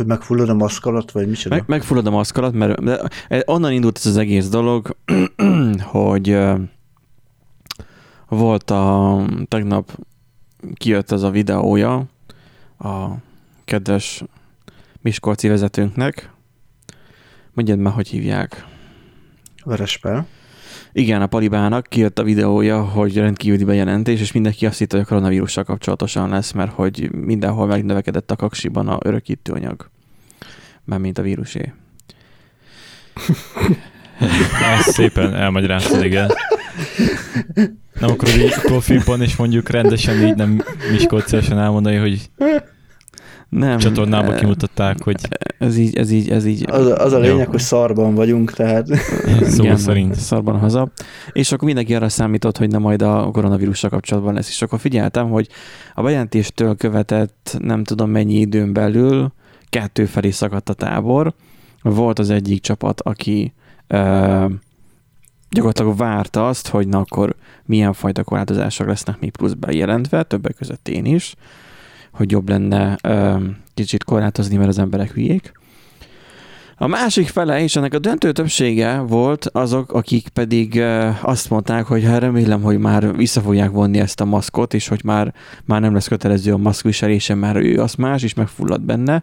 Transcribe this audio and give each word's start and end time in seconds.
Hogy 0.00 0.08
megfullad 0.08 0.48
a 0.48 0.54
maszk 0.54 0.86
alatt, 0.86 1.10
vagy 1.10 1.28
micsoda? 1.28 1.54
Meg, 1.54 1.64
megfullad 1.66 2.06
a 2.06 2.10
maszk 2.10 2.36
alatt, 2.36 2.52
mert 2.52 2.82
de 2.84 3.42
onnan 3.46 3.72
indult 3.72 3.96
ez 3.96 4.06
az 4.06 4.16
egész 4.16 4.48
dolog, 4.48 4.96
hogy 5.82 6.38
volt 8.28 8.70
a 8.70 9.24
tegnap 9.48 9.98
kijött 10.74 11.10
ez 11.10 11.22
a 11.22 11.30
videója 11.30 12.04
a 12.78 13.08
kedves 13.64 14.24
Miskolci 15.00 15.48
vezetőnknek. 15.48 16.30
Mondjad 17.52 17.78
már, 17.78 17.92
hogy 17.92 18.08
hívják. 18.08 18.66
Verespel. 19.64 20.26
Igen, 20.92 21.22
a 21.22 21.26
Palibának 21.26 21.86
kijött 21.86 22.18
a 22.18 22.22
videója, 22.22 22.84
hogy 22.84 23.16
rendkívüli 23.16 23.64
bejelentés, 23.64 24.20
és 24.20 24.32
mindenki 24.32 24.66
azt 24.66 24.78
hitt, 24.78 24.92
hogy 24.92 25.00
a 25.00 25.04
koronavírussal 25.04 25.64
kapcsolatosan 25.64 26.28
lesz, 26.28 26.52
mert 26.52 26.72
hogy 26.72 27.10
mindenhol 27.12 27.66
megnövekedett 27.66 28.30
a 28.30 28.36
kaksiban 28.36 28.88
a 28.88 28.98
örökítőanyag. 29.02 29.90
mint 30.84 31.18
a 31.18 31.22
vírusé. 31.22 31.72
Ezt 34.76 34.90
szépen 34.90 35.34
elmagyaráztad, 35.34 36.04
igen. 36.04 36.30
Nem 38.00 38.10
akarod 38.10 38.36
így 38.36 38.54
profiban 38.54 39.22
és 39.22 39.36
mondjuk 39.36 39.68
rendesen 39.68 40.26
így 40.26 40.34
nem 40.34 40.64
Miskolciasan 40.90 41.58
elmondani, 41.58 41.96
hogy 41.96 42.30
nem. 43.50 43.78
Csatornába 43.78 44.34
kimutatták, 44.34 45.02
hogy... 45.02 45.16
Ez 45.58 45.76
így, 45.76 45.96
ez 45.96 46.10
így, 46.10 46.30
ez 46.30 46.44
így. 46.44 46.70
Az, 46.70 46.86
az 46.86 47.12
a 47.12 47.18
lényeg, 47.18 47.44
jó. 47.44 47.50
hogy 47.50 47.60
szarban 47.60 48.14
vagyunk, 48.14 48.52
tehát... 48.52 48.86
Szó 49.54 49.62
Igen, 49.62 49.76
szerint. 49.76 50.14
Szarban 50.14 50.58
haza. 50.58 50.88
És 51.32 51.52
akkor 51.52 51.64
mindenki 51.64 51.94
arra 51.94 52.08
számított, 52.08 52.58
hogy 52.58 52.70
nem 52.70 52.80
majd 52.80 53.02
a 53.02 53.30
koronavírussal 53.32 53.90
kapcsolatban 53.90 54.34
lesz. 54.34 54.48
És 54.48 54.62
akkor 54.62 54.78
figyeltem, 54.78 55.30
hogy 55.30 55.48
a 55.94 56.02
bejelentéstől 56.02 56.76
követett 56.76 57.56
nem 57.58 57.84
tudom 57.84 58.10
mennyi 58.10 58.34
időn 58.34 58.72
belül 58.72 59.32
kettő 59.68 60.04
felé 60.04 60.30
szakadt 60.30 60.68
a 60.68 60.74
tábor. 60.74 61.34
Volt 61.82 62.18
az 62.18 62.30
egyik 62.30 62.60
csapat, 62.60 63.00
aki 63.00 63.52
uh, 63.88 64.50
gyakorlatilag 65.50 65.96
várta 65.96 66.48
azt, 66.48 66.68
hogy 66.68 66.88
na 66.88 66.98
akkor 66.98 67.34
milyen 67.64 67.92
fajta 67.92 68.24
korlátozások 68.24 68.86
lesznek 68.86 69.20
még 69.20 69.30
plusz 69.30 69.52
bejelentve, 69.52 70.22
többek 70.22 70.54
között 70.54 70.88
én 70.88 71.04
is 71.04 71.34
hogy 72.12 72.30
jobb 72.30 72.48
lenne 72.48 72.96
kicsit 73.74 74.04
korlátozni, 74.04 74.56
mert 74.56 74.68
az 74.68 74.78
emberek 74.78 75.12
hülyék. 75.12 75.52
A 76.82 76.86
másik 76.86 77.28
fele, 77.28 77.62
és 77.62 77.76
ennek 77.76 77.94
a 77.94 77.98
döntő 77.98 78.32
többsége 78.32 78.98
volt 78.98 79.46
azok, 79.52 79.92
akik 79.92 80.28
pedig 80.28 80.82
azt 81.22 81.50
mondták, 81.50 81.86
hogy 81.86 82.04
hát 82.04 82.20
remélem, 82.20 82.62
hogy 82.62 82.78
már 82.78 83.16
vissza 83.16 83.40
fogják 83.40 83.70
vonni 83.70 83.98
ezt 83.98 84.20
a 84.20 84.24
maszkot, 84.24 84.74
és 84.74 84.88
hogy 84.88 85.00
már, 85.04 85.34
már 85.64 85.80
nem 85.80 85.94
lesz 85.94 86.08
kötelező 86.08 86.52
a 86.52 86.56
maszkviselése, 86.56 87.34
mert 87.34 87.56
ő 87.56 87.80
az 87.80 87.94
más 87.94 88.22
is 88.22 88.34
megfullad 88.34 88.80
benne. 88.80 89.22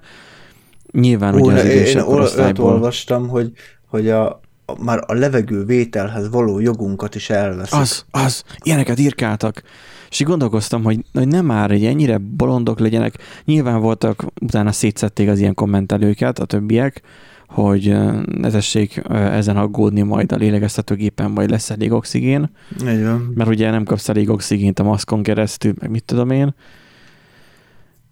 Nyilván 0.91 1.35
Ó, 1.35 1.39
ugye 1.39 1.53
az 1.53 1.65
idősebb 1.65 2.01
én 2.01 2.07
korosztályból. 2.07 2.73
olvastam, 2.73 3.27
hogy, 3.27 3.51
hogy 3.89 4.09
a, 4.09 4.39
már 4.79 5.03
a 5.05 5.13
levegő 5.13 5.65
vételhez 5.65 6.29
való 6.29 6.59
jogunkat 6.59 7.15
is 7.15 7.29
elveszik. 7.29 7.79
Az, 7.79 8.05
az, 8.11 8.43
ilyeneket 8.63 8.99
írkáltak. 8.99 9.61
És 10.09 10.19
így 10.19 10.27
gondolkoztam, 10.27 10.83
hogy, 10.83 11.05
hogy 11.13 11.27
nem 11.27 11.45
már 11.45 11.71
egy 11.71 11.85
ennyire 11.85 12.17
bolondok 12.17 12.79
legyenek. 12.79 13.17
Nyilván 13.45 13.81
voltak, 13.81 14.25
utána 14.41 14.71
szétszették 14.71 15.29
az 15.29 15.39
ilyen 15.39 15.53
kommentelőket, 15.53 16.39
a 16.39 16.45
többiek, 16.45 17.01
hogy 17.47 17.97
ne 18.25 18.49
tessék 18.49 19.01
ezen 19.09 19.57
aggódni 19.57 20.01
majd 20.01 20.31
a 20.31 20.35
lélegeztetőgépen, 20.35 21.31
majd 21.31 21.49
lesz 21.49 21.69
elég 21.69 21.91
oxigén. 21.91 22.49
Igen. 22.79 23.31
Mert 23.35 23.49
ugye 23.49 23.71
nem 23.71 23.83
kapsz 23.83 24.09
elég 24.09 24.29
oxigént 24.29 24.79
a 24.79 24.83
maszkon 24.83 25.23
keresztül, 25.23 25.73
meg 25.79 25.89
mit 25.89 26.03
tudom 26.03 26.29
én. 26.29 26.55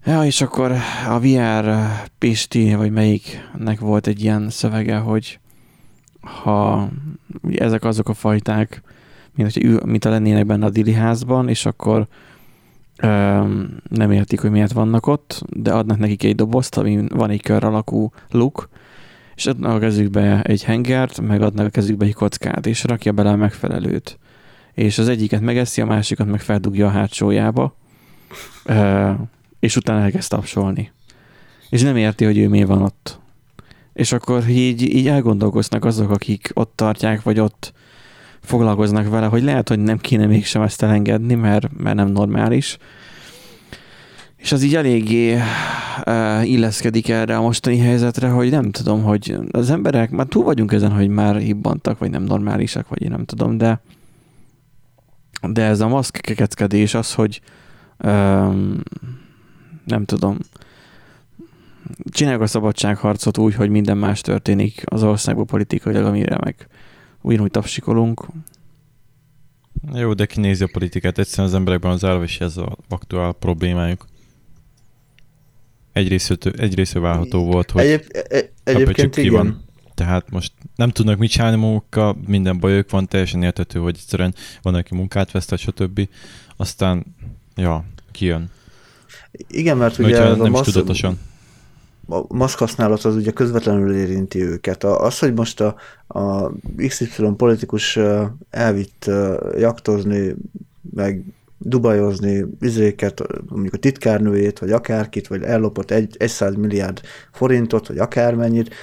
Ja, 0.05 0.23
és 0.23 0.41
akkor 0.41 0.71
a 1.09 1.19
VR 1.19 1.75
Pisti, 2.17 2.73
vagy 2.75 2.91
melyiknek 2.91 3.79
volt 3.79 4.07
egy 4.07 4.23
ilyen 4.23 4.49
szövege, 4.49 4.97
hogy 4.97 5.39
ha 6.25 6.89
ezek 7.51 7.83
azok 7.83 8.09
a 8.09 8.13
fajták, 8.13 8.81
mint, 9.35 9.53
hogy 9.53 9.83
mint 9.85 10.05
a 10.05 10.09
lennének 10.09 10.45
benne 10.45 10.65
a 10.65 10.69
Dili 10.69 10.93
házban, 10.93 11.49
és 11.49 11.65
akkor 11.65 12.07
öm, 12.97 13.77
nem 13.89 14.11
értik, 14.11 14.39
hogy 14.41 14.51
miért 14.51 14.71
vannak 14.71 15.07
ott, 15.07 15.43
de 15.49 15.71
adnak 15.71 15.97
nekik 15.97 16.23
egy 16.23 16.35
dobozt, 16.35 16.77
ami 16.77 17.07
van 17.09 17.29
egy 17.29 17.41
kör 17.41 17.63
alakú 17.63 18.11
luk, 18.31 18.69
és 19.35 19.45
adnak 19.45 19.71
a 19.71 19.79
kezükbe 19.79 20.41
egy 20.41 20.63
hengert, 20.63 21.21
meg 21.21 21.41
adnak 21.41 21.65
a 21.65 21.69
kezükbe 21.69 22.05
egy 22.05 22.13
kockát, 22.13 22.65
és 22.65 22.83
rakja 22.83 23.11
bele 23.11 23.29
a 23.29 23.35
megfelelőt. 23.35 24.19
És 24.73 24.97
az 24.97 25.07
egyiket 25.07 25.41
megeszi, 25.41 25.81
a 25.81 25.85
másikat 25.85 26.27
meg 26.27 26.41
feldugja 26.41 26.87
a 26.87 26.89
hátsójába, 26.89 27.75
ö, 28.65 29.11
és 29.59 29.75
utána 29.75 30.01
elkezd 30.01 30.29
tapsolni. 30.29 30.91
És 31.69 31.81
nem 31.81 31.95
érti, 31.95 32.25
hogy 32.25 32.37
ő 32.37 32.49
mi 32.49 32.63
van 32.63 32.81
ott. 32.81 33.19
És 33.95 34.11
akkor 34.11 34.49
így, 34.49 34.81
így 34.81 35.07
elgondolkoznak 35.07 35.85
azok, 35.85 36.09
akik 36.09 36.51
ott 36.53 36.71
tartják, 36.75 37.21
vagy 37.21 37.39
ott 37.39 37.73
foglalkoznak 38.41 39.09
vele, 39.09 39.25
hogy 39.25 39.43
lehet, 39.43 39.69
hogy 39.69 39.79
nem 39.79 39.97
kéne 39.97 40.25
mégsem 40.25 40.61
ezt 40.61 40.83
elengedni, 40.83 41.33
mert, 41.33 41.67
mert 41.77 41.95
nem 41.95 42.07
normális. 42.07 42.77
És 44.35 44.51
az 44.51 44.63
így 44.63 44.75
eléggé 44.75 45.33
uh, 45.33 46.49
illeszkedik 46.49 47.09
erre 47.09 47.37
a 47.37 47.41
mostani 47.41 47.77
helyzetre, 47.77 48.29
hogy 48.29 48.49
nem 48.49 48.71
tudom, 48.71 49.03
hogy 49.03 49.37
az 49.51 49.69
emberek, 49.69 50.09
már 50.09 50.25
túl 50.25 50.43
vagyunk 50.43 50.71
ezen, 50.71 50.91
hogy 50.91 51.07
már 51.07 51.37
hibbantak, 51.37 51.99
vagy 51.99 52.09
nem 52.09 52.23
normálisak, 52.23 52.87
vagy 52.87 53.01
én 53.01 53.09
nem 53.09 53.25
tudom, 53.25 53.57
de 53.57 53.81
de 55.41 55.63
ez 55.63 55.79
a 55.79 55.87
maszk 55.87 56.17
kekeckedés 56.21 56.93
az, 56.93 57.13
hogy 57.13 57.41
um, 58.03 58.81
nem 59.85 60.05
tudom, 60.05 60.37
csináljuk 62.09 62.41
a 62.41 62.47
szabadságharcot 62.47 63.37
úgy, 63.37 63.55
hogy 63.55 63.69
minden 63.69 63.97
más 63.97 64.21
történik 64.21 64.83
az 64.85 65.03
országban 65.03 65.45
politikailag, 65.45 66.05
amire 66.05 66.37
meg 66.43 66.67
ugyanúgy 67.21 67.51
tapsikolunk. 67.51 68.25
Jó, 69.93 70.13
de 70.13 70.25
ki 70.25 70.39
nézi 70.39 70.63
a 70.63 70.69
politikát? 70.71 71.17
Egyszerűen 71.17 71.47
az 71.47 71.53
emberekben 71.53 71.91
az 71.91 72.03
állva, 72.03 72.23
és 72.23 72.39
ez 72.39 72.57
az 72.57 72.65
aktuál 72.89 73.31
problémájuk. 73.33 74.05
Egyrészt, 75.93 76.45
egyrészt 76.45 76.93
válható 76.93 77.43
volt, 77.43 77.71
hogy 77.71 77.81
Egyéb, 77.81 78.01
e, 78.29 78.49
egyébként 78.63 79.17
igen. 79.17 79.33
van. 79.33 79.63
Tehát 79.93 80.31
most 80.31 80.53
nem 80.75 80.89
tudnak 80.89 81.17
mit 81.17 81.29
csinálni 81.29 81.57
magukkal, 81.57 82.17
minden 82.27 82.59
bajok 82.59 82.89
van, 82.89 83.07
teljesen 83.07 83.43
értető, 83.43 83.79
hogy 83.79 83.95
egyszerűen 83.95 84.33
van, 84.61 84.75
aki 84.75 84.95
munkát 84.95 85.31
vesztett, 85.31 85.59
stb. 85.59 86.09
Aztán, 86.55 87.05
ja, 87.55 87.85
kijön. 88.11 88.49
Igen, 89.47 89.77
mert 89.77 89.97
ugye 89.97 90.19
nem 90.19 90.41
a 90.41 90.49
massz... 90.49 90.65
tudatosan 90.65 91.19
a 92.07 92.35
maszkhasználat 92.35 93.03
az 93.03 93.15
ugye 93.15 93.31
közvetlenül 93.31 93.95
érinti 93.95 94.43
őket. 94.43 94.83
Az, 94.83 95.19
hogy 95.19 95.33
most 95.33 95.61
a, 95.61 95.75
a 96.07 96.51
XY 96.87 97.05
politikus 97.37 97.99
elvitt 98.49 99.11
jaktozni, 99.57 100.35
meg 100.95 101.23
dubajozni 101.57 102.45
izéket, 102.59 103.21
mondjuk 103.49 103.73
a 103.73 103.77
titkárnőjét, 103.77 104.59
vagy 104.59 104.71
akárkit, 104.71 105.27
vagy 105.27 105.43
ellopott 105.43 105.91
egy, 105.91 106.15
100 106.19 106.55
milliárd 106.55 107.01
forintot, 107.31 107.87
vagy 107.87 107.97
akármennyit, 107.97 108.73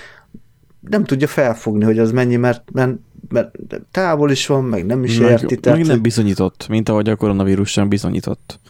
nem 0.80 1.04
tudja 1.04 1.26
felfogni, 1.26 1.84
hogy 1.84 1.98
az 1.98 2.12
mennyi, 2.12 2.36
mert, 2.36 2.70
mert, 2.72 2.96
mert 3.28 3.50
távol 3.90 4.30
is 4.30 4.46
van, 4.46 4.64
meg 4.64 4.86
nem 4.86 5.04
is 5.04 5.18
meg, 5.18 5.30
érti. 5.30 5.56
Tehát, 5.56 5.78
meg 5.78 5.86
nem 5.86 6.02
bizonyított, 6.02 6.68
mint 6.68 6.88
ahogy 6.88 7.08
a 7.08 7.16
koronavírus 7.16 7.70
sem 7.70 7.88
bizonyított. 7.88 8.60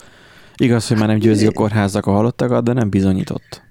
Igaz, 0.57 0.89
hogy 0.89 0.99
már 0.99 1.09
nem 1.09 1.19
győzi 1.19 1.47
a 1.47 1.53
kórházak 1.53 2.07
a 2.07 2.11
halottakat, 2.11 2.65
de 2.65 2.73
nem 2.73 2.91
bizonyított. 2.91 3.63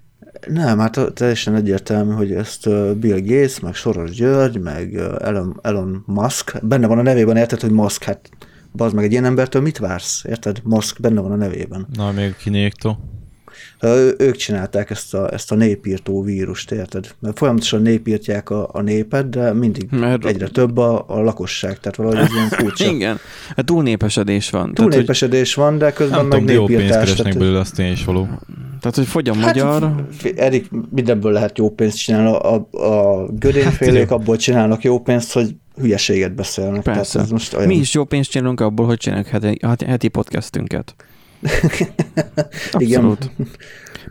Nem, 0.48 0.80
hát 0.80 1.00
teljesen 1.14 1.56
egyértelmű, 1.56 2.14
hogy 2.14 2.32
ezt 2.32 2.70
Bill 2.98 3.20
Gates, 3.20 3.60
meg 3.60 3.74
Soros 3.74 4.12
György, 4.12 4.60
meg 4.60 4.96
Elon, 5.20 5.60
Elon 5.62 6.04
Musk, 6.06 6.66
benne 6.66 6.88
van 6.88 6.98
a 6.98 7.02
nevében, 7.02 7.38
érted, 7.38 7.62
hogy 7.62 7.72
Musk, 7.72 8.04
hát 8.04 8.30
bazd 8.72 8.96
meg 8.96 9.04
egy 9.04 9.12
ilyen 9.12 9.26
embertől 9.26 9.62
mit 9.62 9.78
vársz, 9.78 10.24
érted? 10.30 10.62
Musk 10.64 11.00
benne 11.00 11.22
van 11.22 11.32
a 11.32 11.36
nevében. 11.36 11.88
Na, 11.94 12.12
még 12.12 12.36
kinéktől? 12.36 12.98
Ők 14.18 14.36
csinálták 14.36 14.90
ezt 14.90 15.14
a, 15.14 15.34
ezt 15.34 15.52
a 15.52 15.56
népírtó 15.56 16.24
vírust, 16.24 16.72
érted? 16.72 17.16
Mert 17.20 17.38
folyamatosan 17.38 17.82
népírtják 17.82 18.50
a, 18.50 18.70
a 18.72 18.82
népet, 18.82 19.30
de 19.30 19.54
mindig 19.54 19.88
Mert... 19.92 20.26
egyre 20.26 20.48
több 20.48 20.78
a, 20.78 21.06
a 21.08 21.22
lakosság, 21.22 21.80
tehát 21.80 21.96
valahogy 21.96 22.20
ez 22.20 22.34
ilyen 22.34 22.50
furcsa. 22.60 22.92
Igen, 22.92 23.18
hát 23.56 23.66
túlnépesedés 23.66 24.50
van. 24.50 24.74
Túlnépesedés 24.74 25.54
van, 25.54 25.78
de 25.78 25.94
közben 25.94 26.26
meg 26.26 26.44
népírtás. 26.44 26.70
Jó 26.70 26.78
pénzt 26.78 26.94
keresnek 26.94 27.38
belőle, 27.38 27.60
azt 27.60 27.80
én 27.80 27.92
is 27.92 28.06
való. 28.06 28.30
Tehát, 28.82 28.96
hogy 28.96 29.08
fogy 29.08 29.30
a 29.30 29.36
hát, 29.36 29.46
magyar... 29.46 30.06
Erik, 30.36 30.70
mindenből 30.90 31.32
lehet 31.32 31.58
jó 31.58 31.70
pénzt 31.70 31.98
csinálni. 31.98 32.30
A, 32.30 32.56
a 32.72 33.26
gödénfélék 33.32 34.10
hát, 34.10 34.12
abból 34.12 34.38
csinálnak 34.38 34.84
jó 34.84 35.00
pénzt, 35.00 35.34
hogy 35.34 35.56
hülyeséget 35.76 36.36
beszélnek. 36.36 36.82
Persze. 36.82 37.12
Tehát 37.12 37.28
ez 37.28 37.32
most 37.32 37.54
olyan... 37.54 37.68
Mi 37.68 37.76
is 37.76 37.94
jó 37.94 38.04
pénzt 38.04 38.30
csinálunk 38.30 38.60
abból, 38.60 38.86
hogy 38.86 38.98
csinálunk 38.98 39.28
heti, 39.28 39.86
heti 39.86 40.08
podcastünket. 40.08 40.96
Abszolút. 42.72 43.32
Igen. 43.38 43.50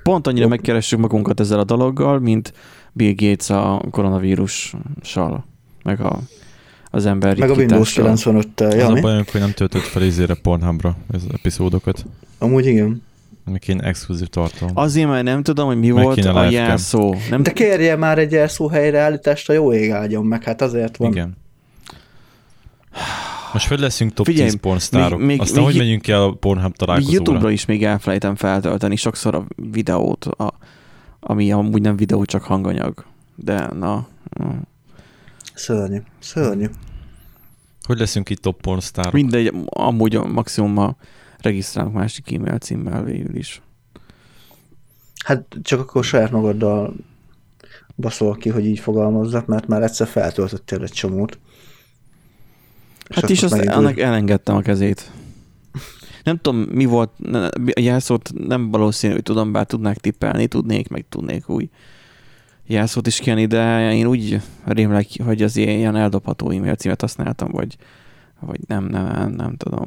Pont 0.03 0.27
annyira 0.27 0.43
Jobb. 0.43 0.51
megkeressük 0.51 0.99
magunkat 0.99 1.41
ezzel 1.41 1.59
a 1.59 1.65
dologgal, 1.65 2.19
mint 2.19 2.53
Bill 2.93 3.15
Gates 3.17 3.51
a 3.51 3.83
koronavírussal, 3.91 5.45
meg 5.83 6.01
a, 6.01 6.21
az 6.91 7.07
ember 7.07 7.39
Meg 7.39 7.51
a 7.51 7.55
Windows 7.55 7.97
95-tel. 7.97 8.77
Ja, 8.77 8.87
az 8.87 8.99
a 8.99 9.01
bajunk, 9.01 9.29
hogy 9.29 9.41
nem 9.41 9.53
töltött 9.53 9.83
fel 9.83 10.03
izére 10.03 10.35
Pornhubra 10.35 10.97
az 11.13 11.23
epizódokat. 11.33 12.05
Amúgy 12.39 12.67
igen. 12.67 13.03
Mi 13.51 13.59
kéne 13.59 13.83
exkluzív 13.83 14.27
tartalom. 14.27 14.77
Azért, 14.77 15.09
mert 15.09 15.25
nem 15.25 15.43
tudom, 15.43 15.67
hogy 15.67 15.79
mi 15.79 15.91
Meg 15.91 16.05
volt 16.05 16.25
a 16.25 16.51
jelszó. 16.51 17.15
Nem... 17.31 17.43
De 17.43 17.53
kérje 17.53 17.97
már 17.97 18.19
egy 18.19 18.33
jelszó 18.33 18.69
helyreállítást, 18.69 19.49
a 19.49 19.53
jó 19.53 19.73
ég 19.73 19.91
áldjon 19.91 20.25
meg, 20.25 20.43
hát 20.43 20.63
azért 20.63 20.97
van. 20.97 21.11
Igen. 21.11 21.37
Most 23.53 23.69
hogy 23.69 23.81
leszünk 23.81 24.13
top 24.13 24.27
Figyelj, 24.27 24.51
10 24.51 24.61
pornstárok? 24.61 25.19
Még, 25.19 25.27
még, 25.27 25.41
Aztán 25.41 25.57
még, 25.57 25.67
hogy 25.67 25.77
megyünk 25.77 26.09
el 26.09 26.23
a 26.23 26.33
Pornhub 26.33 26.77
találkozóra? 26.77 27.15
Youtube-ra 27.15 27.51
is 27.51 27.65
még 27.65 27.85
elfelejtem 27.85 28.35
feltölteni 28.35 28.97
sokszor 28.97 29.35
a 29.35 29.47
videót, 29.71 30.25
a, 30.25 30.55
ami 31.21 31.53
amúgy 31.53 31.83
nem 31.83 31.97
videó, 31.97 32.25
csak 32.25 32.43
hanganyag. 32.43 33.05
De 33.35 33.69
na... 33.79 34.09
Szörnyű, 35.55 35.99
szörnyű. 36.19 36.67
Hogy 37.83 37.99
leszünk 37.99 38.31
itt 38.31 38.43
top 38.43 38.61
pornstárok? 38.61 39.13
Mindegy, 39.13 39.53
amúgy 39.67 40.17
a 40.17 40.27
maximum 40.27 40.79
a 40.79 40.97
regisztrálunk 41.43 41.95
másik 41.95 42.33
e-mail 42.33 42.59
címmel 42.59 43.03
végül 43.03 43.37
is. 43.37 43.63
Hát 45.25 45.57
csak 45.63 45.81
akkor 45.81 46.05
saját 46.05 46.31
magaddal 46.31 46.95
baszol 47.97 48.37
ki, 48.37 48.49
hogy 48.49 48.67
így 48.67 48.79
fogalmazzak, 48.79 49.47
mert 49.47 49.67
már 49.67 49.83
egyszer 49.83 50.07
feltöltöttél 50.07 50.83
egy 50.83 50.91
csomót. 50.91 51.39
Hát 53.09 53.31
is 53.31 53.43
azt, 53.43 53.55
annak 53.55 53.93
úgy... 53.93 53.99
elengedtem 53.99 54.57
a 54.57 54.61
kezét. 54.61 55.11
Nem 56.25 56.37
tudom, 56.37 56.61
mi 56.61 56.85
volt, 56.85 57.11
a 57.75 57.81
jelszót 57.81 58.31
nem 58.35 58.71
valószínű, 58.71 59.13
hogy 59.13 59.23
tudom, 59.23 59.53
bár 59.53 59.67
tudnák 59.67 59.99
tippelni, 59.99 60.47
tudnék, 60.47 60.89
meg 60.89 61.05
tudnék 61.09 61.49
új 61.49 61.71
jelszót 62.67 63.07
is 63.07 63.19
kérni, 63.19 63.47
de 63.47 63.93
én 63.93 64.07
úgy 64.07 64.41
rémlek, 64.65 65.07
hogy 65.25 65.43
az 65.43 65.57
ilyen 65.57 65.97
eldobható 65.97 66.51
e-mail 66.51 66.75
címet 66.75 67.01
használtam, 67.01 67.51
vagy, 67.51 67.77
vagy 68.41 68.61
nem, 68.67 68.85
nem, 68.85 69.05
nem, 69.05 69.31
nem 69.33 69.57
tudom. 69.57 69.87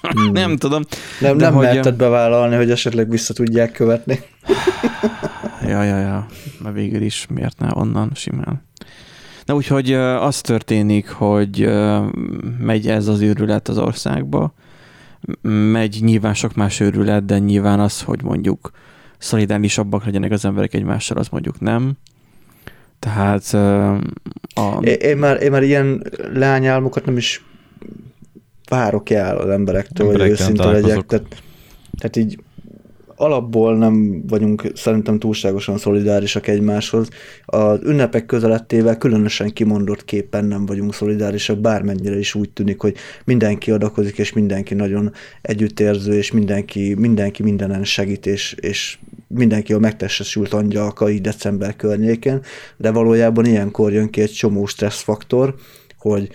Hmm. 0.00 0.32
nem 0.32 0.56
tudom. 0.56 0.82
Nem, 1.20 1.36
nem 1.36 1.54
hogy... 1.54 1.64
merted 1.64 1.96
bevállalni, 1.96 2.56
hogy 2.56 2.70
esetleg 2.70 3.10
vissza 3.10 3.34
tudják 3.34 3.72
követni. 3.72 4.20
ja, 5.68 5.82
ja, 5.82 5.98
ja. 5.98 6.26
Mert 6.62 6.74
végül 6.74 7.02
is 7.02 7.26
miért 7.34 7.58
ne 7.58 7.68
onnan 7.72 8.10
simán. 8.14 8.62
Na 9.44 9.54
úgyhogy 9.54 9.92
az 9.92 10.40
történik, 10.40 11.08
hogy 11.08 11.70
megy 12.58 12.88
ez 12.88 13.06
az 13.06 13.20
őrület 13.20 13.68
az 13.68 13.78
országba, 13.78 14.54
megy 15.72 15.98
nyilván 16.00 16.34
sok 16.34 16.54
más 16.54 16.80
őrület, 16.80 17.24
de 17.24 17.38
nyilván 17.38 17.80
az, 17.80 18.02
hogy 18.02 18.22
mondjuk 18.22 18.70
szolidárisabbak 19.18 20.04
legyenek 20.04 20.30
az 20.30 20.44
emberek 20.44 20.74
egymással, 20.74 21.16
az 21.18 21.28
mondjuk 21.28 21.60
nem. 21.60 21.92
Tehát 22.98 23.54
a... 24.54 24.78
Én, 24.80 25.16
már, 25.16 25.42
én 25.42 25.50
már 25.50 25.62
ilyen 25.62 26.02
leányálmokat 26.32 27.04
nem 27.04 27.16
is 27.16 27.44
várok 28.68 29.10
el 29.10 29.36
az 29.36 29.48
emberektől, 29.48 30.06
hogy 30.06 30.20
őszinte 30.20 30.70
legyek. 30.70 31.06
Tehát, 31.06 31.26
tehát 31.98 32.16
így 32.16 32.38
alapból 33.20 33.76
nem 33.76 34.26
vagyunk 34.26 34.62
szerintem 34.74 35.18
túlságosan 35.18 35.78
szolidárisak 35.78 36.46
egymáshoz. 36.46 37.08
Az 37.44 37.78
ünnepek 37.82 38.26
közelettével 38.26 38.98
különösen 38.98 39.52
kimondott 39.52 40.04
képen 40.04 40.44
nem 40.44 40.66
vagyunk 40.66 40.94
szolidárisak, 40.94 41.58
bármennyire 41.58 42.18
is 42.18 42.34
úgy 42.34 42.50
tűnik, 42.50 42.80
hogy 42.80 42.96
mindenki 43.24 43.70
adakozik, 43.70 44.18
és 44.18 44.32
mindenki 44.32 44.74
nagyon 44.74 45.12
együttérző, 45.42 46.12
és 46.12 46.32
mindenki, 46.32 46.94
mindenki 46.94 47.42
mindenen 47.42 47.84
segít, 47.84 48.26
és, 48.26 48.56
és 48.60 48.98
mindenki 49.26 49.72
a 49.72 49.78
megtestesült 49.78 50.52
angyalka 50.52 51.10
így 51.10 51.20
december 51.20 51.76
környéken, 51.76 52.42
de 52.76 52.90
valójában 52.90 53.44
ilyenkor 53.44 53.92
jön 53.92 54.10
ki 54.10 54.20
egy 54.20 54.32
csomó 54.32 54.66
stresszfaktor, 54.66 55.54
hogy 55.98 56.28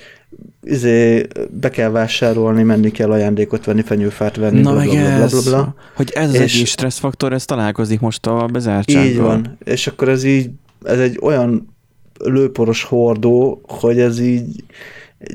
izé, 0.63 1.27
be 1.51 1.69
kell 1.69 1.89
vásárolni, 1.89 2.63
menni 2.63 2.91
kell 2.91 3.11
ajándékot 3.11 3.65
venni, 3.65 3.81
fenyőfát 3.81 4.35
venni, 4.35 4.61
Na 4.61 4.71
bla, 4.71 4.79
meg 4.79 4.89
bla, 4.89 5.17
bla, 5.17 5.27
bla, 5.27 5.41
bla, 5.41 5.51
bla. 5.51 5.75
hogy 5.95 6.11
ez 6.15 6.29
az 6.29 6.39
és 6.39 6.65
stresszfaktor, 6.65 7.33
ez 7.33 7.45
találkozik 7.45 7.99
most 7.99 8.25
a 8.25 8.45
bezártsággal. 8.45 9.09
Így 9.09 9.17
van, 9.17 9.57
és 9.63 9.87
akkor 9.87 10.09
ez 10.09 10.23
így, 10.23 10.49
ez 10.83 10.99
egy 10.99 11.19
olyan 11.21 11.75
lőporos 12.19 12.83
hordó, 12.83 13.61
hogy 13.67 13.99
ez 13.99 14.19
így 14.19 14.63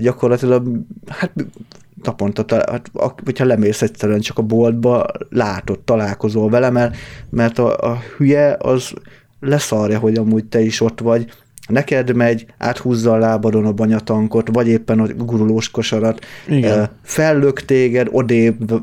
gyakorlatilag, 0.01 0.81
hát 1.07 1.33
naponta, 2.03 2.45
hát, 2.71 2.91
hogyha 3.25 3.45
lemész 3.45 3.83
egyszerűen 3.83 4.21
csak 4.21 4.39
a 4.39 4.43
boltba, 4.43 5.07
látod, 5.31 5.79
találkozol 5.79 6.51
vele, 6.51 6.71
mert, 6.71 6.97
mert 7.31 7.59
a, 7.59 7.93
a 7.93 7.99
hülye 8.17 8.57
az 8.59 8.93
leszarja, 9.41 9.99
hogy 9.99 10.17
amúgy 10.17 10.45
te 10.45 10.61
is 10.61 10.81
ott 10.81 11.01
vagy, 11.01 11.33
neked 11.69 12.15
megy, 12.15 12.47
áthúzza 12.59 13.13
a 13.13 13.17
lábadon 13.17 13.67
a 13.67 13.73
banyatankot, 13.73 14.49
vagy 14.53 14.69
éppen 14.69 15.01
a 15.01 15.07
gurulós 15.07 15.71
kosarat, 15.71 16.25
Igen. 16.49 16.91
fellök 17.03 17.61
téged, 17.61 18.09
odébb 18.11 18.83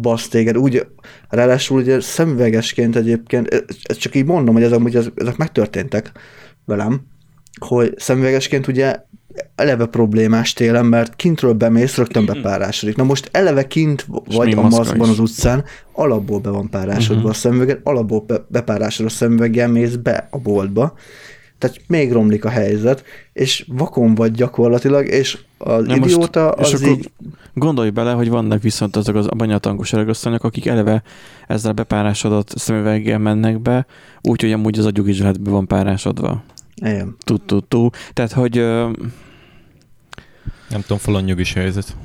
basz 0.00 0.28
téged, 0.28 0.56
úgy, 0.56 0.86
ráadásul 1.28 1.80
ugye 1.80 2.00
szemüvegesként 2.00 2.96
egyébként, 2.96 3.64
ezt 3.82 4.00
csak 4.00 4.14
így 4.14 4.24
mondom, 4.24 4.54
hogy 4.54 4.62
ez 4.62 4.72
amúgy 4.72 4.96
ezek 4.96 5.36
megtörténtek 5.36 6.12
velem, 6.64 7.00
hogy 7.58 7.94
szemüvegesként 7.96 8.66
ugye 8.66 8.96
eleve 9.54 9.86
problémás 9.86 10.52
télen, 10.52 10.86
mert 10.86 11.16
kintről 11.16 11.52
bemész, 11.52 11.96
rögtön 11.96 12.26
bepárásodik. 12.26 12.96
Na 12.96 13.04
most 13.04 13.28
eleve 13.32 13.66
kint 13.66 14.06
vagy 14.26 14.52
a 14.52 14.60
maszkban 14.60 15.08
az 15.08 15.18
utcán, 15.18 15.64
alapból 15.92 16.38
be 16.38 16.50
van 16.50 16.70
párásodva 16.70 17.14
uh-huh. 17.14 17.30
a 17.30 17.34
szemüveged, 17.34 17.80
alapból 17.82 18.20
be, 18.20 18.44
bepárásod 18.48 19.06
a 19.06 19.08
szemüveggel 19.08 19.68
mész 19.68 19.94
be 19.94 20.28
a 20.30 20.38
boltba, 20.38 20.94
tehát 21.58 21.80
még 21.86 22.12
romlik 22.12 22.44
a 22.44 22.48
helyzet, 22.48 23.04
és 23.32 23.64
vakon 23.68 24.14
vagy 24.14 24.32
gyakorlatilag, 24.32 25.06
és 25.06 25.38
az 25.58 25.86
Na 25.86 25.96
idióta 25.96 26.54
most, 26.58 26.72
az 26.72 26.82
és 26.82 26.88
így... 26.88 27.10
Gondolj 27.54 27.90
bele, 27.90 28.12
hogy 28.12 28.28
vannak 28.28 28.62
viszont 28.62 28.96
azok 28.96 29.14
az 29.14 29.26
abanyatankos 29.26 29.92
öregasszonyok, 29.92 30.44
akik 30.44 30.66
eleve 30.66 31.02
ezzel 31.46 31.72
bepárásodott 31.72 32.58
szemüveggel 32.58 33.18
mennek 33.18 33.60
be, 33.60 33.86
úgyhogy 34.22 34.52
amúgy 34.52 34.78
az 34.78 34.86
agyuk 34.86 35.08
is 35.08 35.18
lehet 35.18 35.40
be 35.40 35.50
van 35.50 35.66
párásodva. 35.66 36.42
Igen. 36.76 37.16
Tud, 37.24 37.42
tud, 37.42 37.64
tud. 37.64 37.94
Tehát, 38.12 38.32
hogy... 38.32 38.54
Nem 40.68 40.80
tudom, 40.80 40.98
falon 40.98 41.22
nyugis 41.22 41.52
helyzet. 41.52 41.96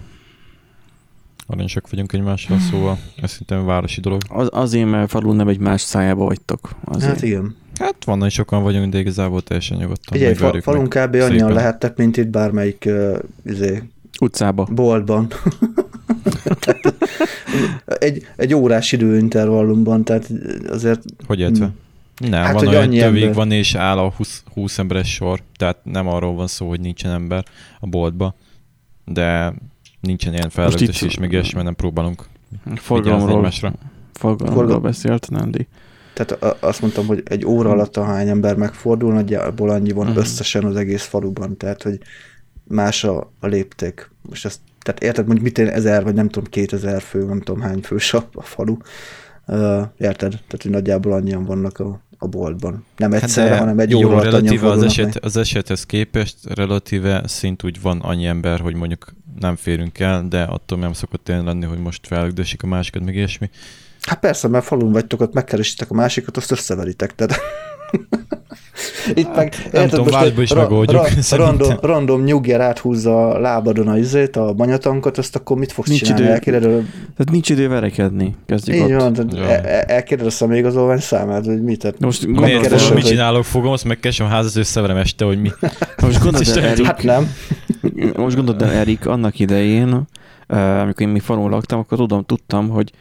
Aranyosak 1.53 1.89
vagyunk 1.89 2.13
egymással, 2.13 2.59
szóval 2.59 2.97
ez 3.21 3.31
szerintem 3.31 3.65
városi 3.65 4.01
dolog. 4.01 4.21
Az, 4.27 4.50
azért, 4.51 4.89
mert 4.89 5.09
falun 5.09 5.35
nem 5.35 5.47
egy 5.47 5.59
más 5.59 5.81
szájába 5.81 6.23
vagytok. 6.25 6.69
Azért. 6.83 7.11
Hát 7.11 7.21
igen. 7.21 7.55
Hát 7.79 7.95
van, 8.05 8.19
hogy 8.21 8.31
sokan 8.31 8.63
vagyunk, 8.63 8.91
de 8.91 9.00
igazából 9.00 9.41
teljesen 9.41 9.77
nyugodtan. 9.77 10.17
Ugye, 10.17 10.35
fa, 10.35 10.61
falun 10.61 10.88
kb. 10.89 11.15
annyian 11.15 11.53
lehettek, 11.53 11.97
mint 11.97 12.17
itt 12.17 12.27
bármelyik 12.27 12.83
uh, 12.88 13.17
izé, 13.45 13.83
utcába. 14.19 14.67
Boltban. 14.71 15.27
egy, 17.85 18.27
egy 18.35 18.53
órás 18.53 18.91
időintervallumban, 18.91 20.03
tehát 20.03 20.31
azért... 20.69 21.01
Hogy 21.27 21.39
értve? 21.39 21.69
Nem, 22.17 22.44
hát, 22.44 22.53
van 22.53 22.67
olyan, 22.67 22.88
hogy 22.88 22.97
tövig 22.97 23.21
ember. 23.21 23.35
van, 23.35 23.51
és 23.51 23.75
áll 23.75 23.98
a 23.98 24.12
20, 24.17 24.43
20 24.53 24.77
emberes 24.77 25.13
sor, 25.13 25.39
tehát 25.57 25.77
nem 25.83 26.07
arról 26.07 26.36
van 26.36 26.48
szó, 26.48 26.67
hogy 26.67 26.79
nincsen 26.79 27.12
ember 27.12 27.45
a 27.79 27.88
boltba, 27.88 28.36
de 29.05 29.53
nincsen 30.03 30.33
ilyen 30.33 30.50
feladatos 30.50 31.01
is, 31.01 31.17
meg 31.17 31.31
ilyesmi, 31.31 31.53
mert 31.53 31.65
nem 31.65 31.75
próbálunk 31.75 32.25
forgalomról, 32.75 33.51
forgalomról 34.13 34.79
beszélt 34.79 35.29
Nandi. 35.29 35.67
Tehát 36.13 36.63
azt 36.63 36.81
mondtam, 36.81 37.05
hogy 37.05 37.24
egy 37.25 37.45
óra 37.45 37.69
alatt 37.69 37.98
a 37.98 38.03
hány 38.03 38.29
ember 38.29 38.55
megfordul, 38.55 39.13
nagyjából 39.13 39.69
annyi 39.69 39.91
van 39.91 40.07
uh-huh. 40.07 40.24
összesen 40.24 40.63
az 40.63 40.75
egész 40.75 41.03
faluban, 41.03 41.57
tehát 41.57 41.83
hogy 41.83 42.00
más 42.63 43.03
a, 43.03 43.31
a 43.39 43.48
lépték. 43.48 44.10
Most 44.22 44.45
ezt, 44.45 44.60
tehát 44.81 45.03
érted, 45.03 45.25
mondjuk 45.25 45.45
mit 45.45 45.57
én 45.57 45.67
ezer, 45.67 46.03
vagy 46.03 46.13
nem 46.13 46.29
tudom, 46.29 46.50
kétezer 46.50 47.01
fő, 47.01 47.25
nem 47.25 47.41
tudom 47.41 47.62
hány 47.62 47.81
fős 47.81 48.13
a, 48.13 48.29
a 48.33 48.41
falu. 48.41 48.77
Uh, 49.48 49.81
érted? 49.98 50.29
Tehát, 50.29 50.62
hogy 50.62 50.72
nagyjából 50.72 51.12
annyian 51.12 51.45
vannak 51.45 51.79
a, 51.79 52.01
a 52.17 52.27
boltban. 52.27 52.86
Nem 52.98 53.12
hát 53.12 53.24
egyszerre, 53.24 53.50
hát 53.50 53.60
hanem 53.60 53.79
egy 53.79 53.95
óra 53.95 54.07
alatt 54.07 54.24
relatíve 54.24 54.69
az, 54.69 54.83
eset, 54.83 55.15
az 55.15 55.38
esethez 55.38 55.86
képest 55.86 56.38
relatíve 56.53 57.24
szint 57.27 57.63
úgy 57.63 57.81
van 57.81 58.00
annyi 58.00 58.25
ember, 58.25 58.60
hogy 58.60 58.75
mondjuk 58.75 59.13
nem 59.40 59.56
férünk 59.56 60.00
el, 60.00 60.25
de 60.30 60.44
attól 60.44 60.80
nem 60.80 60.94
szokott 60.94 61.24
tényleg 61.24 61.46
lenni, 61.46 61.66
hogy 61.66 61.80
most 61.80 62.08
felögdösik 62.08 62.63
a 62.63 62.68
másikat, 62.68 63.04
meg 63.04 63.16
ilyesmi. 63.16 63.50
Hát 64.02 64.20
persze, 64.20 64.48
mert 64.48 64.66
falun 64.66 64.92
vagytok, 64.92 65.22
ott 65.22 65.34
megkeresitek 65.34 65.92
a 65.92 65.94
másikat, 65.94 66.38
azt 66.38 66.52
összeveritek, 66.52 67.16
tehát... 67.16 67.40
Itt 69.13 69.25
hát, 69.25 69.36
meg, 69.36 69.54
nem 69.72 69.88
tudom, 69.88 70.06
vágyba 70.06 70.42
is 70.42 70.50
ra, 70.50 70.62
megoldjuk. 70.62 71.08
Ra, 71.30 71.38
random, 71.38 71.78
random 71.82 72.24
nyugger 72.24 72.62
áthúzza 72.62 73.30
a 73.30 73.40
lábadon 73.40 73.88
a 73.88 73.98
izét, 73.98 74.36
a 74.36 74.54
banyatankot, 74.54 75.18
azt 75.18 75.36
akkor 75.36 75.58
mit 75.58 75.72
fogsz 75.72 75.88
nincs 75.88 76.02
csinálni? 76.02 76.24
Idő, 76.24 76.34
elkéred, 76.34 76.62
tehát 76.62 77.32
nincs 77.32 77.50
idő 77.50 77.68
verekedni. 77.68 78.36
Kezdjük 78.46 78.75
Így 78.75 78.94
ott. 78.94 79.00
van, 79.00 79.13
tehát 79.13 79.66
el, 79.66 79.82
elkéred 79.82 80.25
a 80.25 80.30
személyigazolvány 80.30 81.00
számát, 81.00 81.46
hogy 81.46 81.63
mit? 81.63 81.80
Tehát 81.80 82.00
most 82.00 82.24
fogom, 82.24 82.94
mit 82.94 83.06
csinálok, 83.06 83.44
fogom, 83.44 83.72
azt 83.72 83.84
megkeresem 83.84 84.25
a 84.25 84.30
házat, 84.30 84.56
összeverem 84.56 84.98
este, 84.98 85.25
hogy 85.25 85.42
mi. 85.42 85.52
Most 86.02 86.24
gondolod, 86.24 86.86
hát 86.86 87.04
nem. 87.04 87.34
Most 88.18 88.36
gondolod 88.36 88.62
Erik, 88.62 89.08
annak 89.08 89.40
idején, 89.40 90.08
amikor 90.48 91.02
én 91.02 91.08
mi 91.08 91.20
falun 91.20 91.50
laktam, 91.50 91.80
akkor 91.80 91.98
tudom, 91.98 92.24
tudtam, 92.25 92.70
hogy 92.70 92.92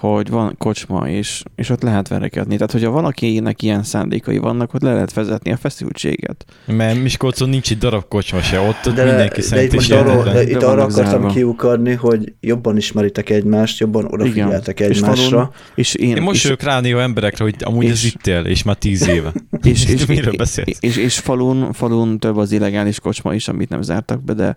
hogy 0.00 0.28
van 0.28 0.54
kocsma, 0.58 1.08
és, 1.08 1.42
és 1.54 1.70
ott 1.70 1.82
lehet 1.82 2.08
verekedni. 2.08 2.54
Tehát, 2.54 2.72
hogyha 2.72 2.90
valakinek 2.90 3.62
ilyen 3.62 3.82
szándékai 3.82 4.38
vannak, 4.38 4.74
ott 4.74 4.82
le 4.82 4.92
lehet 4.92 5.12
vezetni 5.12 5.52
a 5.52 5.56
feszültséget. 5.56 6.44
Mert 6.66 7.02
Miskolcon 7.02 7.48
nincs 7.48 7.70
itt 7.70 7.78
darab 7.78 8.08
kocsma 8.08 8.40
se, 8.40 8.60
ott 8.60 8.94
de, 8.94 9.04
mindenki 9.04 9.40
de 9.40 9.62
itt 9.62 9.72
most 9.72 9.92
arra, 9.92 10.32
de 10.32 10.42
itt 10.42 10.62
arra 10.62 10.82
akartam 10.82 11.04
zárva. 11.04 11.28
kiukadni, 11.28 11.92
hogy 11.92 12.32
jobban 12.40 12.76
ismeritek 12.76 13.30
egymást, 13.30 13.78
jobban 13.78 14.04
odafigyeltek 14.04 14.80
Igen. 14.80 14.92
egymásra. 14.92 15.14
És, 15.14 15.28
falun, 15.28 15.50
és 15.74 15.94
én, 15.94 16.16
én 16.16 16.22
most 16.22 16.42
jövök 16.42 16.62
rá 16.62 16.80
néha 16.80 17.00
emberekre, 17.00 17.44
hogy 17.44 17.54
amúgy 17.60 17.84
és, 17.84 17.90
ez 17.90 18.04
itt 18.04 18.26
él, 18.26 18.44
és 18.44 18.62
már 18.62 18.76
tíz 18.76 19.08
éve. 19.08 19.32
És, 19.62 19.86
és, 19.86 20.06
miről 20.16 20.36
beszélsz? 20.36 20.78
És, 20.80 20.96
és 20.96 21.18
falun, 21.18 21.72
falun 21.72 22.18
több 22.18 22.36
az 22.36 22.52
illegális 22.52 23.00
kocsma 23.00 23.34
is, 23.34 23.48
amit 23.48 23.68
nem 23.68 23.82
zártak 23.82 24.24
be, 24.24 24.32
de 24.32 24.56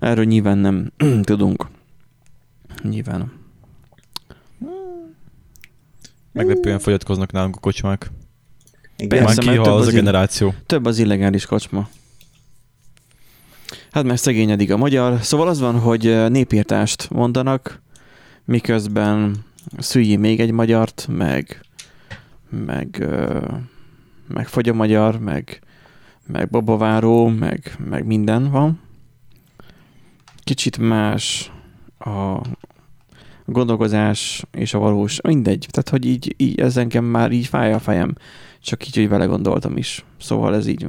erről 0.00 0.24
nyilván 0.24 0.58
nem 0.58 0.92
tudunk. 1.22 1.66
Nyilván. 2.82 3.39
Meglepően 6.32 6.78
fogyatkoznak 6.78 7.32
nálunk 7.32 7.56
a 7.56 7.60
kocsmák. 7.60 8.10
Igen, 8.96 9.22
Már 9.22 9.38
kihal 9.38 9.72
az, 9.72 9.80
az 9.80 9.86
a 9.86 9.96
generáció. 9.96 10.54
Több 10.66 10.84
az 10.84 10.98
illegális 10.98 11.46
kocsma. 11.46 11.88
Hát 13.90 14.04
mert 14.04 14.20
szegényedik 14.20 14.72
a 14.72 14.76
magyar. 14.76 15.22
Szóval 15.22 15.48
az 15.48 15.60
van, 15.60 15.78
hogy 15.78 16.30
népírtást 16.30 17.10
mondanak, 17.10 17.82
miközben 18.44 19.44
szülji 19.78 20.16
még 20.16 20.40
egy 20.40 20.50
magyart, 20.50 21.06
meg 21.10 21.60
meg, 22.50 23.06
meg 24.28 24.48
fogy 24.48 24.68
a 24.68 24.74
magyar, 24.74 25.18
meg, 25.18 25.60
meg 26.26 26.48
babaváró, 26.48 27.26
meg, 27.26 27.76
meg 27.88 28.06
minden 28.06 28.50
van. 28.50 28.80
Kicsit 30.44 30.78
más 30.78 31.52
a, 31.98 32.40
gondolkozás 33.52 34.44
és 34.52 34.74
a 34.74 34.78
valós, 34.78 35.20
mindegy. 35.20 35.66
Tehát, 35.70 35.88
hogy 35.88 36.06
így, 36.06 36.34
így 36.36 36.60
ez 36.60 36.76
engem 36.76 37.04
már 37.04 37.32
így 37.32 37.46
fáj 37.46 37.72
a 37.72 37.78
fejem. 37.78 38.14
Csak 38.62 38.86
így, 38.86 38.96
hogy 38.96 39.08
vele 39.08 39.24
gondoltam 39.24 39.76
is. 39.76 40.04
Szóval 40.20 40.54
ez 40.54 40.66
így... 40.66 40.86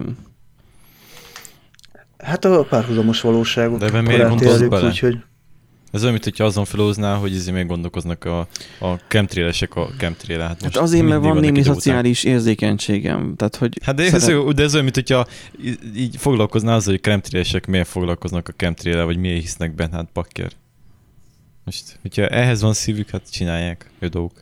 Hát 2.17 2.45
a 2.45 2.63
párhuzamos 2.69 3.21
valóságot 3.21 3.79
De 3.79 4.01
miért 4.01 4.29
gondolsz 4.29 4.61
bele? 4.61 4.87
Úgyhogy... 4.87 5.17
Ez 5.91 6.03
olyan, 6.03 6.19
mintha 6.23 6.43
azon 6.43 6.65
felóznál, 6.65 7.17
hogy 7.17 7.35
ezért 7.35 7.55
még 7.55 7.67
gondolkoznak 7.67 8.25
a, 8.25 8.39
a 8.79 8.95
chemtrailesek 9.07 9.75
a 9.75 9.89
chemtrail 9.97 10.39
hát, 10.39 10.61
hát 10.61 10.77
azért, 10.77 11.05
mert 11.05 11.21
van 11.21 11.37
némi 11.37 11.63
szociális 11.63 12.21
után. 12.21 12.33
érzékenységem. 12.33 13.33
Tehát, 13.35 13.55
hogy 13.55 13.77
hát 13.83 13.95
de 13.95 14.03
ez, 14.03 14.23
szeret... 14.23 14.53
de 14.53 14.63
ez 14.63 14.73
olyan, 14.73 14.85
mintha 14.85 15.27
így 15.95 16.15
foglalkoznál 16.17 16.75
azzal, 16.75 16.93
hogy 16.93 17.01
chemtrailesek 17.01 17.67
miért 17.67 17.87
foglalkoznak 17.87 18.47
a 18.47 18.51
chemtrail 18.51 19.05
vagy 19.05 19.17
miért 19.17 19.41
hisznek 19.41 19.75
benne, 19.75 19.95
hát 19.95 20.09
bakker. 20.13 20.51
Most, 21.71 21.99
hogyha 22.01 22.27
ehhez 22.27 22.61
van 22.61 22.73
szívük, 22.73 23.09
hát 23.09 23.31
csinálják 23.31 23.91
dolgok. 23.99 24.41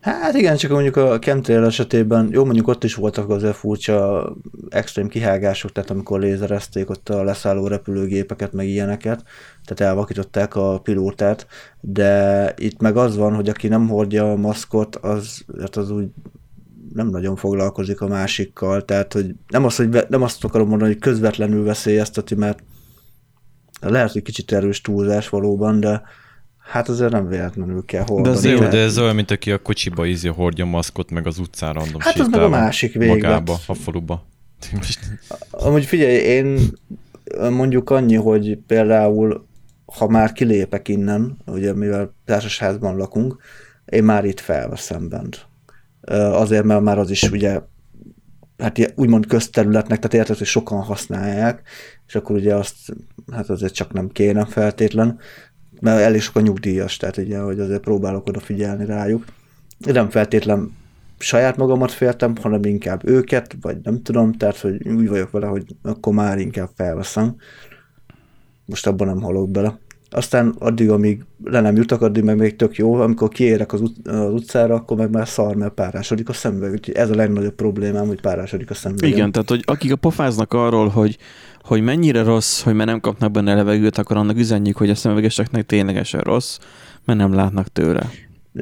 Hát 0.00 0.34
igen, 0.34 0.56
csak 0.56 0.70
mondjuk 0.70 0.96
a 0.96 1.18
chemtrail 1.18 1.64
esetében, 1.64 2.28
jó 2.32 2.44
mondjuk 2.44 2.68
ott 2.68 2.84
is 2.84 2.94
voltak 2.94 3.30
azért 3.30 3.56
furcsa 3.56 4.32
extrém 4.68 5.08
kihágások, 5.08 5.72
tehát 5.72 5.90
amikor 5.90 6.20
lézerezték 6.20 6.90
ott 6.90 7.08
a 7.08 7.22
leszálló 7.22 7.66
repülőgépeket, 7.66 8.52
meg 8.52 8.66
ilyeneket, 8.66 9.22
tehát 9.64 9.92
elvakították 9.92 10.54
a 10.54 10.80
pilótát, 10.80 11.46
de 11.80 12.54
itt 12.56 12.80
meg 12.80 12.96
az 12.96 13.16
van, 13.16 13.34
hogy 13.34 13.48
aki 13.48 13.68
nem 13.68 13.88
hordja 13.88 14.30
a 14.30 14.36
maszkot, 14.36 14.96
az, 14.96 15.44
hát 15.60 15.76
az 15.76 15.90
úgy 15.90 16.08
nem 16.94 17.08
nagyon 17.08 17.36
foglalkozik 17.36 18.00
a 18.00 18.08
másikkal, 18.08 18.84
tehát 18.84 19.12
hogy 19.12 19.34
nem, 19.48 19.64
az, 19.64 19.76
hogy 19.76 20.06
nem 20.08 20.22
azt 20.22 20.44
akarom 20.44 20.68
mondani, 20.68 20.92
hogy 20.92 21.00
közvetlenül 21.00 21.64
veszélyezteti, 21.64 22.34
mert 22.34 22.62
lehet, 23.90 24.12
hogy 24.12 24.22
kicsit 24.22 24.52
erős 24.52 24.80
túlzás 24.80 25.28
valóban, 25.28 25.80
de 25.80 26.02
hát 26.58 26.88
azért 26.88 27.12
nem 27.12 27.28
véletlenül 27.28 27.84
kell 27.84 28.04
hordani. 28.06 28.28
De, 28.28 28.30
az 28.30 28.44
jó, 28.44 28.68
de 28.68 28.78
ez 28.78 28.98
olyan, 28.98 29.14
mint 29.14 29.30
aki 29.30 29.52
a 29.52 29.62
kocsiba 29.62 30.06
ízi 30.06 30.28
hordja 30.28 30.64
maszkot, 30.64 31.10
meg 31.10 31.26
az 31.26 31.38
utcán 31.38 31.72
random 31.72 32.00
Hát 32.00 32.18
az 32.18 32.28
meg 32.28 32.40
a 32.40 32.48
másik 32.48 32.92
véglet. 32.92 33.22
Magába, 33.22 33.58
a 33.66 33.74
faluba. 33.74 34.26
Amúgy 35.50 35.84
figyelj, 35.84 36.14
én 36.14 36.58
mondjuk 37.50 37.90
annyi, 37.90 38.14
hogy 38.14 38.58
például 38.66 39.46
ha 39.86 40.08
már 40.08 40.32
kilépek 40.32 40.88
innen, 40.88 41.36
ugye 41.46 41.74
mivel 41.74 42.14
társasházban 42.24 42.96
lakunk, 42.96 43.36
én 43.84 44.04
már 44.04 44.24
itt 44.24 44.40
felveszem 44.40 45.08
bent. 45.08 45.46
Azért, 46.32 46.64
mert 46.64 46.80
már 46.80 46.98
az 46.98 47.10
is 47.10 47.22
ugye 47.22 47.60
hát 48.58 48.92
úgymond 48.94 49.26
közterületnek, 49.26 49.98
tehát 49.98 50.14
érted, 50.14 50.38
hogy 50.38 50.46
sokan 50.46 50.82
használják, 50.82 51.62
és 52.06 52.14
akkor 52.14 52.36
ugye 52.36 52.54
azt, 52.54 52.76
hát 53.32 53.50
azért 53.50 53.74
csak 53.74 53.92
nem 53.92 54.08
kéne 54.08 54.44
feltétlen, 54.44 55.18
mert 55.80 56.00
elég 56.00 56.20
sok 56.20 56.36
a 56.36 56.40
nyugdíjas, 56.40 56.96
tehát 56.96 57.16
ugye, 57.16 57.38
hogy 57.38 57.60
azért 57.60 57.80
próbálok 57.80 58.26
odafigyelni 58.26 58.84
rájuk. 58.84 59.24
Nem 59.78 60.10
feltétlen 60.10 60.72
saját 61.18 61.56
magamat 61.56 61.92
féltem, 61.92 62.36
hanem 62.42 62.64
inkább 62.64 63.08
őket, 63.08 63.56
vagy 63.60 63.76
nem 63.82 64.02
tudom, 64.02 64.32
tehát 64.32 64.58
hogy 64.58 64.88
úgy 64.88 65.08
vagyok 65.08 65.30
vele, 65.30 65.46
hogy 65.46 65.64
akkor 65.82 66.14
már 66.14 66.38
inkább 66.38 66.70
felveszem. 66.74 67.36
Most 68.64 68.86
abban 68.86 69.06
nem 69.06 69.22
halok 69.22 69.50
bele. 69.50 69.78
Aztán 70.10 70.54
addig, 70.58 70.90
amíg 70.90 71.24
le 71.44 71.60
nem 71.60 71.76
jutok, 71.76 72.02
addig 72.02 72.22
meg 72.22 72.36
még 72.36 72.56
tök 72.56 72.76
jó, 72.76 72.94
amikor 72.94 73.28
kiérek 73.28 73.72
az, 73.72 73.80
ut- 73.80 74.08
az 74.08 74.32
utcára, 74.32 74.74
akkor 74.74 74.96
meg 74.96 75.10
már 75.10 75.28
szar, 75.28 75.54
mert 75.54 75.72
párásodik 75.72 76.28
a 76.28 76.32
szemüveg. 76.32 76.72
Úgyhogy 76.72 76.94
ez 76.94 77.10
a 77.10 77.14
legnagyobb 77.14 77.54
problémám, 77.54 78.06
hogy 78.06 78.20
párásodik 78.20 78.70
a 78.70 78.74
szemüveg. 78.74 79.10
Igen, 79.10 79.32
tehát 79.32 79.48
hogy 79.48 79.62
akik 79.66 79.92
a 79.92 79.96
pofáznak 79.96 80.52
arról, 80.52 80.88
hogy, 80.88 81.18
hogy 81.66 81.82
mennyire 81.82 82.22
rossz, 82.22 82.62
hogy 82.62 82.74
már 82.74 82.86
nem 82.86 83.00
kapnak 83.00 83.30
benne 83.30 83.54
levegőt, 83.54 83.98
akkor 83.98 84.16
annak 84.16 84.36
üzenjük, 84.36 84.76
hogy 84.76 84.90
a 84.90 84.94
szemüvegeseknek 84.94 85.66
ténylegesen 85.66 86.20
rossz, 86.20 86.58
mert 87.04 87.18
nem 87.18 87.34
látnak 87.34 87.68
tőle. 87.72 88.10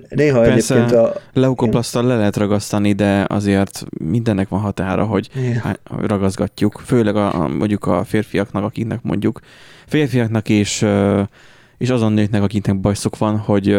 Néha 0.08 0.40
Persze 0.40 0.74
egyébként 0.74 1.00
a... 1.00 1.12
leukoplasztal 1.32 2.06
le 2.06 2.16
lehet 2.16 2.36
ragasztani, 2.36 2.92
de 2.92 3.24
azért 3.28 3.84
mindennek 3.98 4.48
van 4.48 4.60
határa, 4.60 5.04
hogy 5.04 5.30
yeah. 5.34 5.74
ragaszgatjuk. 5.84 6.82
Főleg 6.84 7.16
a, 7.16 7.42
a, 7.42 7.48
mondjuk 7.48 7.86
a 7.86 8.04
férfiaknak, 8.04 8.64
akiknek 8.64 9.02
mondjuk 9.02 9.40
férfiaknak 9.86 10.48
és, 10.48 10.86
és 11.78 11.90
azon 11.90 12.12
nőknek, 12.12 12.42
akiknek 12.42 12.80
bajszok 12.80 13.18
van, 13.18 13.38
hogy, 13.38 13.78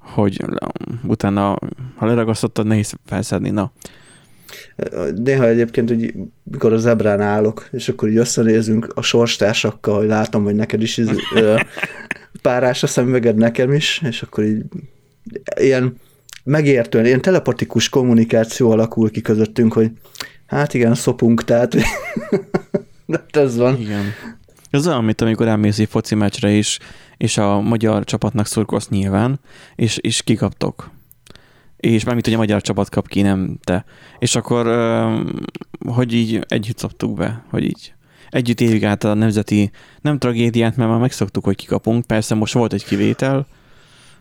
hogy 0.00 0.44
utána, 1.06 1.58
ha 1.96 2.06
leragasztottad, 2.06 2.66
nehéz 2.66 2.94
felszedni. 3.06 3.50
Na. 3.50 3.72
Néha 5.16 5.46
egyébként, 5.46 5.88
hogy 5.88 6.14
mikor 6.42 6.72
az 6.72 6.86
ebrán 6.86 7.20
állok, 7.20 7.68
és 7.72 7.88
akkor 7.88 8.08
így 8.08 8.16
összenézünk 8.16 8.92
a 8.94 9.02
sorstársakkal, 9.02 9.96
hogy 9.98 10.06
látom, 10.06 10.44
hogy 10.44 10.54
neked 10.54 10.82
is 10.82 10.98
ez, 10.98 11.08
párás 12.42 12.82
a 12.82 12.86
szemüveged 12.86 13.36
nekem 13.36 13.72
is, 13.72 14.02
és 14.08 14.22
akkor 14.22 14.44
így 14.44 14.62
ilyen 15.56 15.96
megértően, 16.44 17.06
ilyen 17.06 17.20
telepatikus 17.20 17.88
kommunikáció 17.88 18.70
alakul 18.70 19.10
ki 19.10 19.20
közöttünk, 19.20 19.72
hogy 19.72 19.90
hát 20.46 20.74
igen, 20.74 20.94
szopunk, 20.94 21.44
tehát 21.44 21.74
de 23.06 23.40
ez 23.40 23.56
van. 23.56 23.80
Igen. 23.80 24.04
Ez 24.70 24.86
olyan, 24.86 25.04
mint 25.04 25.20
amikor 25.20 25.48
elmész 25.48 25.78
egy 25.78 25.88
foci 25.88 26.14
meccsre 26.14 26.50
is, 26.50 26.78
és 27.16 27.38
a 27.38 27.60
magyar 27.60 28.04
csapatnak 28.04 28.46
szurkolsz 28.46 28.88
nyilván, 28.88 29.40
és, 29.76 29.98
és 30.00 30.22
kikaptok. 30.22 30.90
És 31.80 32.04
mármint, 32.04 32.24
hogy 32.24 32.34
a 32.34 32.38
magyar 32.38 32.62
csapat 32.62 32.90
kap 32.90 33.08
ki, 33.08 33.22
nem 33.22 33.58
te. 33.64 33.84
És 34.18 34.36
akkor, 34.36 34.66
hogy 35.86 36.12
így 36.12 36.44
együtt 36.48 36.78
szoptuk 36.78 37.14
be, 37.14 37.44
hogy 37.50 37.64
így 37.64 37.92
együtt 38.30 38.60
éljük 38.60 38.82
át 38.82 39.04
a 39.04 39.14
nemzeti, 39.14 39.70
nem 40.00 40.18
tragédiát, 40.18 40.76
mert 40.76 40.90
már 40.90 40.98
megszoktuk, 40.98 41.44
hogy 41.44 41.56
kikapunk. 41.56 42.06
Persze 42.06 42.34
most 42.34 42.52
volt 42.52 42.72
egy 42.72 42.84
kivétel, 42.84 43.46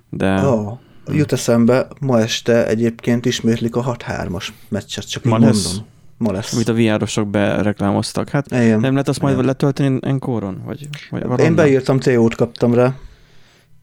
de... 0.09 0.47
Oh, 0.47 0.77
jut 1.11 1.31
eszembe, 1.31 1.87
ma 1.99 2.19
este 2.19 2.67
egyébként 2.67 3.25
ismétlik 3.25 3.75
a 3.75 3.95
6-3-as 3.97 4.47
meccset, 4.69 5.09
csak 5.09 5.23
ma 5.23 5.39
lesz. 5.39 5.65
mondom. 5.65 5.85
Ma 6.17 6.31
lesz. 6.31 6.53
Amit 6.53 6.67
a 6.67 6.73
VR-osok 6.73 7.27
bereklámoztak. 7.27 8.29
Hát 8.29 8.51
Igen. 8.51 8.79
nem 8.79 8.91
lehet 8.91 9.07
azt 9.07 9.21
majd 9.21 9.33
Igen. 9.33 9.45
letölteni 9.45 9.97
enkóron? 10.01 10.61
Vagy, 10.65 10.89
vagy 11.09 11.39
Én 11.39 11.55
beírtam, 11.55 11.99
TO-t 11.99 12.35
kaptam 12.35 12.73
rá. 12.73 12.95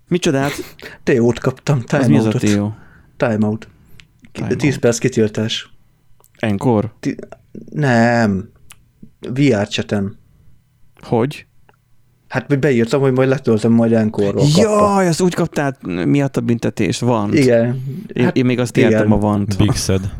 Micsodát? 0.09 0.53
TO-t 1.03 1.39
kaptam, 1.39 1.81
time 1.81 2.07
mi 2.07 2.19
az 2.19 2.27
a 2.27 2.31
TO? 2.31 2.71
Timeout. 3.17 3.69
Time 4.33 4.55
10 4.55 4.79
perc 4.79 4.99
kitiltás. 4.99 5.73
Enkor? 6.39 6.95
nem. 7.71 8.53
VR 9.33 9.69
chaten. 9.69 10.19
Hogy? 11.03 11.47
Hát 12.29 12.47
hogy 12.47 12.59
beírtam, 12.59 13.01
hogy 13.01 13.13
majd 13.13 13.29
letöltöm, 13.29 13.73
majd 13.73 13.93
enkorról 13.93 14.45
Jaj, 14.57 15.09
azt 15.09 15.21
úgy 15.21 15.35
kaptál 15.35 15.77
miatt 16.07 16.37
a 16.37 16.41
büntetés, 16.41 16.99
van. 16.99 17.37
Igen. 17.37 17.83
Én, 18.13 18.25
hát, 18.25 18.37
én 18.37 18.45
még 18.45 18.59
azt 18.59 18.77
igen. 18.77 18.91
értem 18.91 19.13
a 19.13 19.19
vant. 19.19 19.57
Big 19.57 19.73
said. 19.73 20.03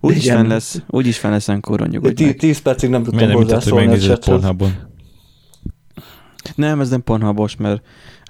úgy 0.00 0.16
is 0.16 0.30
fenn 0.30 0.46
lesz, 0.46 0.82
úgy 0.88 1.06
is 1.06 1.18
fenn 1.18 1.30
lesz 1.30 1.48
enkorról, 1.48 1.86
nyugodj 1.86 2.24
meg. 2.24 2.36
Tíz 2.36 2.58
percig 2.58 2.90
nem 2.90 3.02
tudtam 3.02 3.30
hozzászólni 3.30 4.08
a. 4.08 4.68
Nem, 6.54 6.80
ez 6.80 6.88
nem 6.88 7.02
pornhabos, 7.02 7.56
mert 7.56 7.82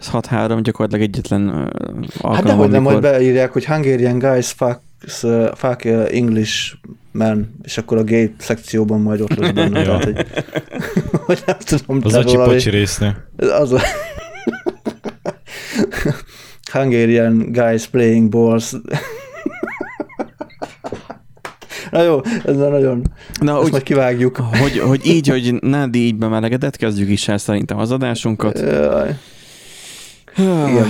ez 0.02 0.11
6-3 0.12 0.59
gyakorlatilag 0.62 1.09
egyetlen 1.09 1.49
uh, 1.49 1.54
alkalom. 1.54 2.35
Hát 2.35 2.44
nehogy 2.44 2.71
nem, 2.71 2.82
majd 2.82 3.00
beírják, 3.00 3.52
hogy 3.52 3.64
Hungarian 3.64 4.18
guys 4.18 4.50
fuck, 4.50 4.80
uh, 5.23 5.54
fuck 5.54 5.85
uh, 5.85 6.09
English 6.11 6.75
man, 7.12 7.54
és 7.62 7.78
akkor 7.78 7.99
a 7.99 8.04
gay 8.04 8.35
szekcióban 8.38 9.00
majd 9.00 9.21
ott 9.21 9.35
lesz 9.35 9.50
benne. 9.50 9.82
tehát, 9.85 10.04
hogy, 10.04 10.26
hogy 11.26 11.42
nem 11.47 11.56
tudom. 11.59 12.00
Az 12.02 12.14
a 12.14 12.25
csipocsi 12.25 12.71
résznél. 12.71 13.16
Az 13.37 13.73
a... 13.73 13.80
Hungarian 16.73 17.52
guys 17.52 17.87
playing 17.87 18.28
balls. 18.28 18.73
Na 21.90 22.02
jó, 22.02 22.21
ez 22.44 22.56
nagyon... 22.56 23.02
Na, 23.40 23.54
Ezt 23.54 23.64
úgy, 23.64 23.71
majd 23.71 23.82
kivágjuk. 23.82 24.37
Hogy, 24.37 24.78
hogy 24.78 25.06
így, 25.06 25.28
hogy 25.28 25.54
Nádi 25.61 25.99
így 25.99 26.16
bemelegedett, 26.16 26.76
kezdjük 26.76 27.09
is 27.09 27.28
el 27.28 27.38
szerintem 27.38 27.78
az 27.78 27.90
adásunkat. 27.90 28.59
Jaj. 28.59 29.18
Igen. 30.36 30.86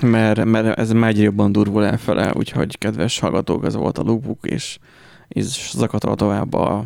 Mert, 0.00 0.44
mert 0.44 0.78
ez 0.78 0.92
már 0.92 1.10
egyre 1.10 1.22
jobban 1.22 1.52
durvul 1.52 1.84
elfele, 1.84 2.32
úgyhogy 2.34 2.78
kedves 2.78 3.18
hallgatók, 3.18 3.64
ez 3.64 3.74
volt 3.74 3.98
a 3.98 4.02
lookbook, 4.02 4.38
és, 4.46 4.78
és 5.28 5.70
zakatol 5.74 6.14
tovább 6.14 6.54
a, 6.54 6.84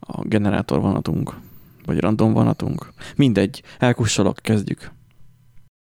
a 0.00 0.24
generátor 0.24 0.80
vonatunk, 0.80 1.34
vagy 1.86 1.98
random 1.98 2.32
vonatunk. 2.32 2.92
Mindegy, 3.16 3.62
elkussolok, 3.78 4.36
kezdjük. 4.42 4.90